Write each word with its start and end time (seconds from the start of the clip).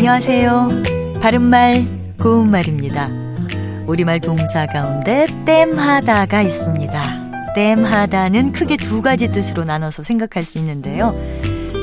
안녕하세요. 0.00 0.68
바른말, 1.20 1.86
고운말입니다. 2.18 3.10
우리말 3.86 4.20
동사 4.20 4.64
가운데 4.64 5.26
땜하다가 5.44 6.40
있습니다. 6.40 7.52
땜하다는 7.54 8.52
크게 8.52 8.78
두 8.78 9.02
가지 9.02 9.30
뜻으로 9.30 9.64
나눠서 9.64 10.02
생각할 10.02 10.42
수 10.42 10.56
있는데요. 10.56 11.14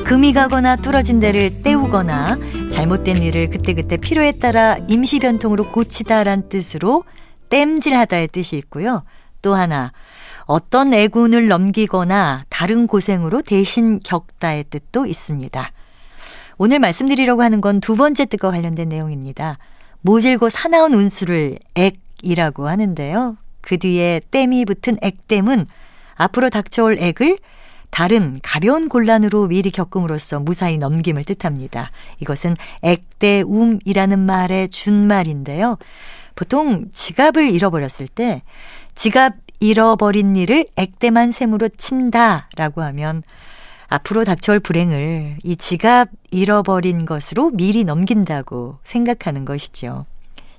금이 0.04 0.32
가거나 0.32 0.74
뚫어진 0.74 1.20
데를 1.20 1.62
때우거나 1.62 2.38
잘못된 2.72 3.22
일을 3.22 3.50
그때그때 3.50 3.96
필요에 3.96 4.32
따라 4.32 4.76
임시 4.88 5.20
변통으로 5.20 5.70
고치다란 5.70 6.48
뜻으로 6.48 7.04
땜질하다의 7.50 8.28
뜻이 8.32 8.56
있고요. 8.56 9.04
또 9.42 9.54
하나 9.54 9.92
어떤 10.46 10.92
애군을 10.92 11.46
넘기거나 11.46 12.46
다른 12.48 12.88
고생으로 12.88 13.42
대신 13.42 14.00
겪다의 14.02 14.64
뜻도 14.70 15.06
있습니다. 15.06 15.70
오늘 16.58 16.80
말씀드리려고 16.80 17.42
하는 17.42 17.60
건 17.60 17.80
두 17.80 17.96
번째 17.96 18.24
뜻과 18.26 18.50
관련된 18.50 18.88
내용입니다. 18.88 19.58
모질고 20.02 20.48
사나운 20.48 20.94
운수를 20.94 21.58
액이라고 21.74 22.68
하는데요. 22.68 23.36
그 23.60 23.78
뒤에 23.78 24.20
땜이 24.30 24.64
붙은 24.64 24.96
액땜은 25.00 25.66
앞으로 26.16 26.50
닥쳐올 26.50 26.98
액을 26.98 27.38
다른 27.90 28.40
가벼운 28.42 28.88
곤란으로 28.88 29.46
미리 29.46 29.70
겪음으로써 29.70 30.40
무사히 30.40 30.78
넘김을 30.78 31.24
뜻합니다. 31.24 31.90
이것은 32.20 32.56
액대움이라는 32.82 34.18
말의 34.18 34.68
준말인데요. 34.68 35.78
보통 36.34 36.86
지갑을 36.92 37.50
잃어버렸을 37.50 38.08
때 38.08 38.42
지갑 38.94 39.34
잃어버린 39.60 40.36
일을 40.36 40.66
액대만 40.76 41.32
셈으로 41.32 41.68
친다라고 41.76 42.82
하면 42.82 43.22
앞으로 43.88 44.24
닥쳐올 44.24 44.60
불행을 44.60 45.38
이 45.42 45.56
지갑 45.56 46.08
잃어버린 46.30 47.06
것으로 47.06 47.50
미리 47.50 47.84
넘긴다고 47.84 48.78
생각하는 48.84 49.44
것이죠. 49.44 50.04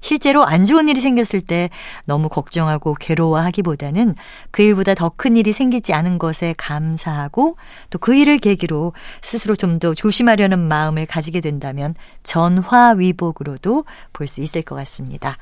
실제로 0.01 0.45
안 0.45 0.63
좋은 0.63 0.87
일이 0.87 1.01
생겼을 1.01 1.41
때 1.41 1.69
너무 2.05 2.29
걱정하고 2.29 2.95
괴로워하기보다는 2.95 4.15
그 4.49 4.61
일보다 4.63 4.93
더 4.93 5.09
큰 5.09 5.35
일이 5.35 5.51
생기지 5.51 5.93
않은 5.93 6.17
것에 6.19 6.55
감사하고 6.57 7.57
또 7.89 7.99
그 7.99 8.15
일을 8.15 8.37
계기로 8.37 8.93
스스로 9.21 9.55
좀 9.55 9.77
더 9.79 9.93
조심하려는 9.93 10.57
마음을 10.57 11.05
가지게 11.05 11.41
된다면 11.41 11.95
전화위복으로도 12.23 13.83
볼 14.13 14.25
수 14.27 14.41
있을 14.41 14.61
것 14.61 14.75
같습니다. 14.75 15.37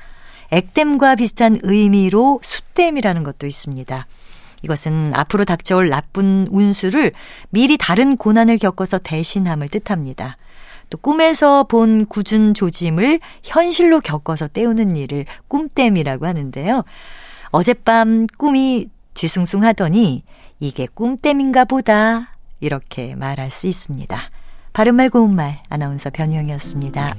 액땜과 0.50 1.14
비슷한 1.16 1.58
의미로 1.62 2.40
숫땜이라는 2.42 3.22
것도 3.22 3.46
있습니다. 3.46 4.06
이것은 4.62 5.12
앞으로 5.14 5.44
닥쳐올 5.44 5.88
나쁜 5.88 6.46
운수를 6.50 7.12
미리 7.50 7.76
다른 7.76 8.16
고난을 8.16 8.58
겪어서 8.58 8.98
대신함을 8.98 9.68
뜻합니다. 9.68 10.36
또 10.90 10.98
꿈에서 10.98 11.64
본 11.64 12.06
굳은 12.06 12.54
조짐을 12.54 13.20
현실로 13.42 14.00
겪어서 14.00 14.48
때우는 14.48 14.96
일을 14.96 15.26
꿈땜이라고 15.48 16.26
하는데요. 16.26 16.84
어젯밤 17.50 18.26
꿈이 18.38 18.88
뒤숭숭 19.14 19.64
하더니 19.64 20.24
이게 20.60 20.86
꿈땜인가 20.92 21.64
보다 21.64 22.36
이렇게 22.60 23.14
말할 23.14 23.50
수 23.50 23.66
있습니다. 23.66 24.18
바른말 24.72 25.10
고운말 25.10 25.62
아나운서 25.68 26.10
변희영이었습니다. 26.10 27.14